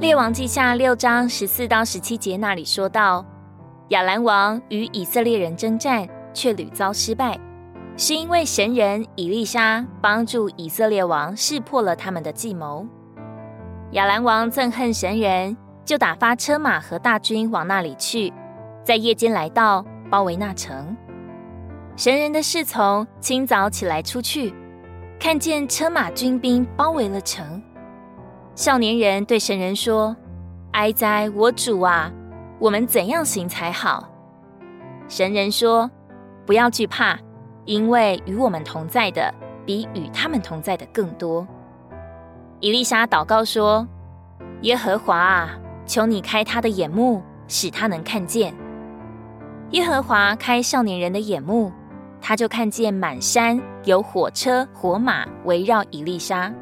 [0.00, 3.26] 列王记下六章十四到十七节那里说到，
[3.88, 7.36] 亚兰王与以色列人征战，却屡遭失败，
[7.96, 12.86] 是因为神人以利沙帮助以色列王识破了他们的计谋。
[13.90, 18.32] 亚兰王憎恨神人，就打发车马和大军往那里去，
[18.84, 20.96] 在夜间来到，包围那城。
[21.96, 24.54] 神人的侍从清早起来出去，
[25.18, 27.60] 看见车马军兵包围了城。
[28.58, 30.16] 少年人对神人说
[30.74, 32.10] ：“哀哉，我主啊，
[32.58, 34.08] 我们怎样行才好？”
[35.06, 35.88] 神人说
[36.44, 37.16] ：“不要惧怕，
[37.66, 39.32] 因为与我们同在的
[39.64, 41.46] 比与他们同在的更多。”
[42.58, 43.86] 以利沙祷告说
[44.62, 45.50] ：“耶和华啊，
[45.86, 48.52] 求你开他的眼目，使他能看见。”
[49.70, 51.70] 耶和华开少年人的眼目，
[52.20, 56.52] 他就看见满山有火车火马围绕以利沙。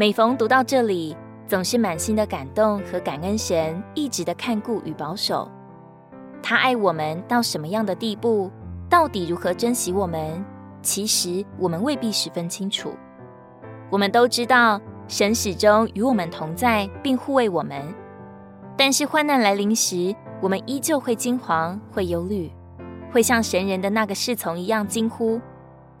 [0.00, 1.16] 每逢读到这里，
[1.48, 5.50] 总是满心的感动和感恩神一直的看顾与保守。
[6.40, 8.48] 他爱我们到什么样的地步，
[8.88, 10.44] 到底如何珍惜我们，
[10.82, 12.92] 其实我们未必十分清楚。
[13.90, 17.82] 我们都知道神始终与我们同在，并护卫我们。
[18.76, 22.52] 但是患难来临时，我们依旧会惊惶、会忧虑，
[23.10, 25.40] 会像神人的那个侍从一样惊呼：“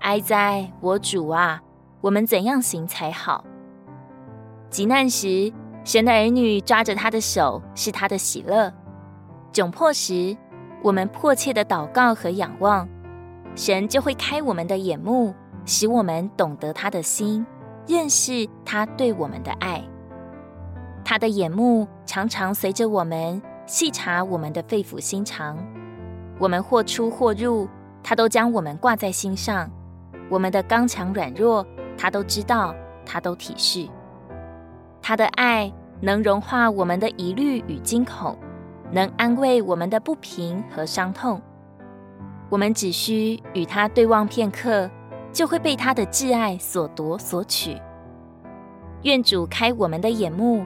[0.02, 1.60] 哀哉，我主啊，
[2.00, 3.44] 我们怎样行才好？”
[4.70, 5.52] 急难时，
[5.82, 8.70] 神的儿女抓着他的手，是他的喜乐；
[9.52, 10.36] 窘迫时，
[10.82, 12.86] 我们迫切的祷告和仰望，
[13.54, 17.46] 神就会开我们的眼目，使我们懂得他的心，
[17.86, 19.82] 认识他对我们的爱。
[21.02, 25.56] 他的眼目常常随着我们细察我们的肺腑心肠，
[26.38, 27.66] 我们或出或入，
[28.02, 29.66] 他都将我们挂在心上；
[30.28, 31.66] 我们的刚强软弱，
[31.96, 32.74] 他都知道，
[33.06, 33.88] 他都体恤。
[35.08, 38.36] 他的爱能融化我们的疑虑与惊恐，
[38.92, 41.40] 能安慰我们的不平和伤痛。
[42.50, 44.90] 我们只需与他对望片刻，
[45.32, 47.80] 就会被他的挚爱所夺所取。
[49.04, 50.62] 愿主开我们的眼目，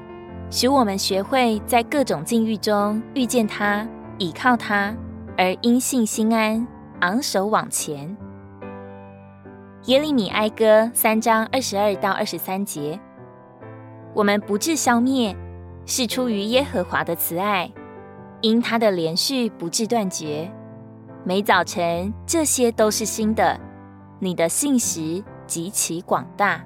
[0.51, 3.87] 使我们学会在各种境遇中遇见他，
[4.19, 4.93] 倚靠他，
[5.39, 6.67] 而因信心安，
[6.99, 8.17] 昂首往前。
[9.85, 12.99] 耶利米哀歌三章二十二到二十三节。
[14.15, 15.35] 我们不致消灭，
[15.87, 17.71] 是出于耶和华的慈爱，
[18.43, 20.51] 因他的连续不致断绝。
[21.25, 23.59] 每早晨，这些都是新的。
[24.19, 26.61] 你的信实极其广大。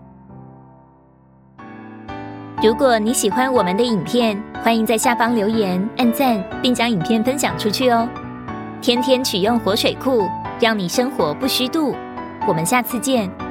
[2.62, 8.09] 如果你喜欢我们的影片，欢迎在下方留言、按赞，并将影片分享出去哦。
[8.83, 10.28] 天天取用活水库，
[10.59, 11.95] 让你生活不虚度。
[12.49, 13.46] 我们下次见。